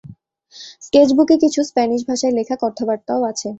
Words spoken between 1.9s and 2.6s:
ভাষায় লেখা